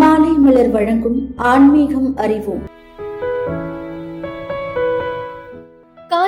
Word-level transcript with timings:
மாலை 0.00 0.30
மலர் 0.32 0.70
வழங்கும் 0.70 1.18
ஆன்மீகம் 1.36 2.16
அறிவோம். 2.16 2.62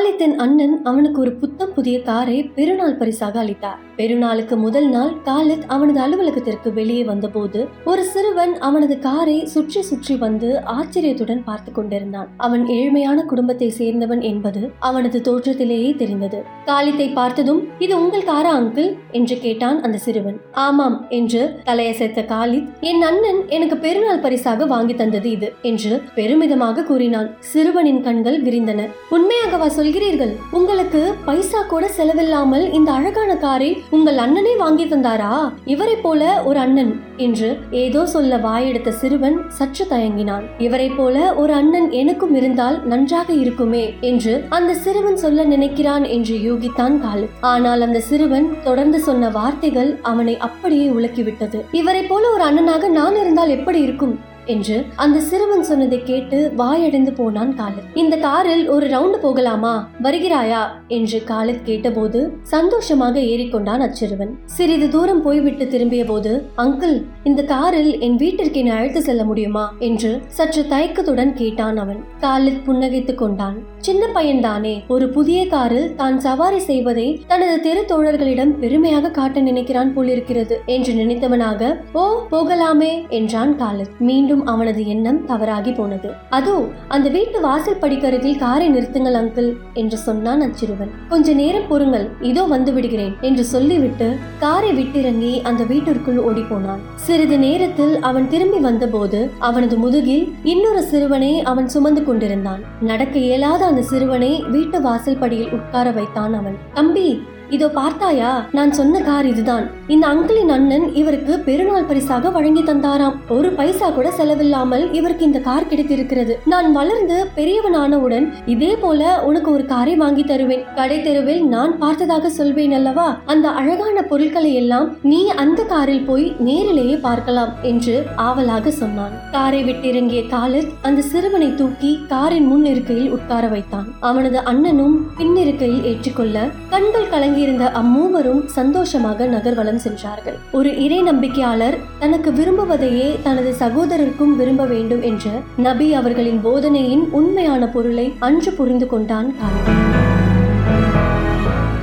காலித்தின் 0.05 0.39
அண்ணன் 0.39 0.83
அவனுக்கு 0.85 1.21
ஒரு 1.21 1.33
புத்தம் 1.33 1.71
புதிய 1.75 2.03
காரை 2.03 2.43
பெருநாள் 2.43 2.97
பரிசாக 2.97 3.39
அளித்தார். 3.41 3.79
பெருநாளுக்கு 3.97 4.57
முதல் 4.57 4.89
நாள் 4.89 5.13
காலித் 5.25 5.65
அவனது 5.67 6.01
அலுவலகத்திற்கு 6.01 6.73
வெளியே 6.73 7.05
வந்தபோது 7.05 7.69
ஒரு 7.85 8.05
சிறுவன் 8.05 8.59
அவனது 8.59 8.99
காரை 8.99 9.47
சுற்றி 9.47 9.83
சுற்றி 9.83 10.17
வந்து 10.17 10.65
ஆச்சரியத்துடன் 10.65 11.45
பார்த்து 11.45 11.73
கொண்டிருந்தான். 11.73 12.29
அவன் 12.37 12.65
ஏழ்மையான 12.67 13.25
குடும்பத்தை 13.25 13.73
சேர்ந்தவன் 13.79 14.21
என்பது 14.21 14.71
அவனது 14.79 15.21
தோற்றத்திலேயே 15.21 15.95
தெரிந்தது. 15.95 16.43
காலித்தை 16.65 17.09
பார்த்ததும் 17.09 17.63
இது 17.79 17.97
உங்கள் 18.01 18.23
காரா 18.23 18.53
அங்கிள்? 18.59 18.91
என்று 19.11 19.39
கேட்டான் 19.39 19.83
அந்த 19.83 19.99
சிறுவன். 19.99 20.39
ஆமாம் 20.53 21.07
என்று 21.09 21.55
தலையசைத்த 21.65 22.27
காலித் 22.35 22.69
என் 22.81 23.03
அண்ணன் 23.03 23.49
எனக்கு 23.49 23.77
பெருநாள் 23.77 24.19
பரிசாக 24.19 24.67
வாங்கி 24.67 24.95
தந்தது 24.95 25.31
இது 25.31 25.53
என்று 25.63 26.03
பெருமிதமாக 26.15 26.83
கூறினான். 26.83 27.31
சிறுவனின் 27.39 28.03
கண்கள் 28.03 28.43
விரிந்தன. 28.43 28.89
உண்மையாகவா 29.11 29.67
சொல்லி 29.67 29.93
சொல்கிறீர்கள். 29.95 30.33
உங்களுக்கு 30.59 31.01
பைசா 31.27 31.61
கூட 31.63 31.85
செலவில்லாமல் 31.97 32.65
இந்த 32.77 32.91
அழகான 32.93 33.33
காரை 33.37 33.69
உங்கள் 33.97 34.19
அண்ணனே 34.25 34.55
வாங்கி 34.63 34.85
தந்தாரா? 34.85 35.35
இவரை 35.65 35.95
போல 35.97 36.23
ஒரு 36.49 36.59
அண்ணன் 36.65 36.91
என்று 37.27 37.49
ஏதோ 37.83 38.01
சொல்ல 38.15 38.39
வாயெடுத்த 38.47 38.95
சிறுவன் 39.03 39.37
சற்று 39.59 39.87
தயங்கினான். 39.93 40.45
இவரை 40.67 40.89
போல 40.99 41.17
ஒரு 41.35 41.55
அண்ணன் 41.61 41.89
எனக்கும் 42.01 42.35
இருந்தால் 42.41 42.79
நன்றாக 42.93 43.31
இருக்குமே 43.43 43.85
என்று 44.11 44.35
அந்த 44.59 44.75
சிறுவன் 44.85 45.23
சொல்ல 45.25 45.47
நினைக்கிறான் 45.55 46.07
என்று 46.17 46.37
யூகித்தான் 46.49 46.99
காலு. 47.07 47.27
ஆனால் 47.55 47.87
அந்த 47.89 48.03
சிறுவன் 48.11 48.49
தொடர்ந்து 48.69 49.01
சொன்ன 49.09 49.33
வார்த்தைகள் 49.39 49.93
அவனை 50.13 50.37
அப்படியே 50.49 50.89
உலக்கிவிட்டது. 50.99 51.61
இவரை 51.83 52.05
போல 52.13 52.25
ஒரு 52.37 52.47
அண்ணனாக 52.51 52.89
நான் 53.01 53.19
இருந்தால் 53.25 53.57
எப்படி 53.59 53.81
இருக்கும்? 53.89 54.17
என்று 54.47 54.85
அந்த 54.97 55.21
சிறுவன் 55.21 55.63
சொன்னதை 55.63 56.03
கேட்டு 56.03 56.53
வாயடைந்து 56.57 57.15
போனான் 57.15 57.55
காலித் 57.55 57.91
இந்த 57.95 58.17
காரில் 58.17 58.69
ஒரு 58.69 58.87
ரவுண்டு 58.87 59.19
போகலாமா? 59.21 59.89
வருகிறாயா? 60.03 60.63
என்று 60.89 61.23
காலித் 61.27 61.65
கேட்டபோது 61.65 62.33
சந்தோஷமாக 62.43 63.21
ஏறிக்கொண்டான் 63.21 63.83
அச்சிறுவன். 63.85 64.31
சிறிது 64.45 64.89
தூரம் 64.89 65.23
போய்விட்டு 65.23 65.69
திரும்பிய 65.69 66.05
போது 66.05 66.45
அங்கிள் 66.59 67.03
இந்த 67.25 67.45
காரில் 67.45 68.01
என் 68.01 68.17
வீட்டிற்கு 68.17 68.59
என்னை 68.59 68.77
அழைத்து 68.77 69.03
செல்ல 69.03 69.25
முடியுமா? 69.25 69.75
என்று 69.79 70.23
சற்று 70.27 70.67
தயக்கத்துடன் 70.69 71.35
கேட்டான் 71.35 71.77
அவன். 71.77 72.05
காலித் 72.21 72.63
புன்னகைத்துக் 72.67 73.19
கொண்டான். 73.19 73.73
சின்ன 73.79 74.07
பையன்தானே 74.15 74.87
ஒரு 74.89 75.09
புதிய 75.09 75.47
காரில் 75.47 75.95
தான் 75.95 76.21
சவாரி 76.21 76.59
செய்வதை 76.59 77.21
தனது 77.27 77.61
தெரு 77.61 77.85
தோழர்களிடம் 77.89 78.59
பெருமையாக 78.59 79.11
காட்ட 79.11 79.41
நினைக்கிறான் 79.41 79.93
போலிருக்கிறது 79.93 80.61
என்று 80.67 80.93
நினைத்தவனாக 80.93 81.77
ஓ 81.93 82.21
போகலாமே 82.31 83.09
என்றான் 83.09 83.57
காலித் 83.57 83.91
மீண்டும் 83.99 84.34
மீண்டும் 84.35 84.53
அவனது 84.53 84.83
எண்ணம் 84.93 85.19
தவறாகி 85.31 85.73
போனது. 85.79 86.09
அதோ 86.37 86.55
அந்த 86.95 87.07
வீட்டு 87.17 87.39
வாசல் 87.45 87.81
படிக்கருகில் 87.83 88.39
காரை 88.43 88.67
நிறுத்துங்கள் 88.75 89.19
அங்கிள் 89.21 89.51
என்று 89.81 89.99
சொன்னான் 90.07 90.43
அச்சிறுவன். 90.47 90.91
கொஞ்ச 91.13 91.35
நேரம் 91.41 91.69
பொறுங்கள் 91.71 92.07
இதோ 92.31 92.43
வந்து 92.55 92.71
விடுகிறேன் 92.77 93.15
என்று 93.29 93.45
சொல்லிவிட்டு 93.53 94.09
காரை 94.45 94.71
விட்டிறங்கி 94.79 95.33
அந்த 95.51 95.63
வீட்டிற்குள் 95.71 96.21
ஓடி 96.29 96.43
போனான் 96.49 96.83
சிறிது 97.07 97.39
நேரத்தில் 97.47 97.95
அவன் 98.09 98.27
திரும்பி 98.33 98.61
வந்தபோது 98.69 99.21
அவனது 99.51 99.79
முதுகில் 99.85 100.25
இன்னொரு 100.55 100.83
சிறுவனை 100.93 101.33
அவன் 101.53 101.71
சுமந்து 101.75 102.03
கொண்டிருந்தான். 102.09 102.65
நடக்க 102.91 103.15
இயலாத 103.29 103.63
அந்த 103.71 103.85
சிறுவனை 103.93 104.33
வீட்டு 104.57 104.81
வாசல் 104.89 105.23
படியில் 105.23 105.55
உட்கார 105.59 105.87
வைத்தான் 106.01 106.37
அவன். 106.41 106.59
தம்பி 106.79 107.09
இதோ 107.51 107.69
பார்த்தாயா 107.69 108.47
நான் 108.53 108.73
சொன்ன 108.73 109.01
கார் 109.01 109.27
இதுதான். 109.27 109.71
இந்த 109.87 110.07
அங்கிளின் 110.07 110.49
அண்ணன் 110.49 110.95
இவருக்கு 110.95 111.39
பெருநாள் 111.39 111.85
பரிசாக 111.85 112.31
வழங்கி 112.31 112.63
தந்தாராம். 112.63 113.15
ஒரு 113.29 113.51
பைசா 113.51 113.91
கூட 113.91 114.13
செலவில்லாமல் 114.19 114.93
இவருக்கு 114.93 115.25
இந்த 115.25 115.39
கார் 115.39 115.67
கிடைத்திருக்கிறது. 115.67 116.41
நான் 116.47 116.73
வளர்ந்து 116.73 117.27
பெரியவனானவுடன் 117.37 118.33
இதே 118.47 118.77
போல 118.77 119.23
உனக்கு 119.23 119.53
ஒரு 119.53 119.65
காரை 119.65 119.97
வாங்கி 119.97 120.25
தருவேன். 120.25 120.65
கடை 120.75 121.03
தெருவில் 121.03 121.47
நான் 121.47 121.79
பார்த்ததாக 121.79 122.31
சொல்வேன் 122.31 122.73
அல்லவா? 122.73 123.21
அந்த 123.27 123.49
அழகான 123.49 124.03
பொருட்களை 124.03 124.55
எல்லாம் 124.55 124.97
நீ 125.03 125.29
அந்த 125.29 125.63
காரில் 125.63 126.05
போய் 126.05 126.37
நேரிலேயே 126.39 126.97
பார்க்கலாம் 126.97 127.53
என்று 127.63 128.07
ஆவலாக 128.17 128.71
சொன்னான். 128.71 129.11
காரை 129.31 129.65
விட்டிறங்கிய 129.65 130.29
காலித் 130.29 130.73
அந்த 130.83 131.03
சிறுவனை 131.03 131.55
தூக்கி 131.55 132.01
காரின் 132.09 132.47
முன் 132.47 132.65
இருக்கையில் 132.65 133.11
உட்கார 133.11 133.47
வைத்தான். 133.47 133.87
அவனது 134.01 134.45
அண்ணனும் 134.45 135.07
பின்னிருக்கையில் 135.19 135.85
ஏற்றுக்கொள்ள 135.85 136.49
கண்கள் 136.71 137.09
இருந்த 137.37 137.65
அம்மூவரும் 137.75 138.45
சந்தோஷமாக 138.47 139.27
நகர்வலம் 139.27 139.83
சென்றார்கள். 139.85 140.39
ஒரு 140.53 140.71
இறை 140.85 141.03
நம்பிக்கையாளர் 141.03 141.77
தனக்கு 141.99 142.31
விரும்புவதையே 142.31 143.09
தனது 143.23 143.55
சகோதரருக்கும் 143.59 144.37
விரும்ப 144.37 144.65
வேண்டும் 144.65 145.03
என்ற 145.03 145.31
நபி 145.57 145.95
அவர்களின் 145.95 146.41
போதனையின் 146.45 147.05
உண்மையான 147.11 147.69
பொருளை 147.69 148.13
அன்று 148.19 148.53
புரிந்து 148.53 148.87
கொண்டான் 148.87 149.33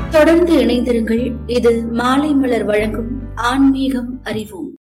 தொடர்ந்து 0.09 0.53
இணைந்திருங்கள். 0.63 1.33
இது 1.45 1.83
மாலை 1.91 2.33
மலர் 2.33 2.65
வழங்கும் 2.65 3.11
ஆன்மீகம் 3.35 4.19
அறிவோம். 4.23 4.69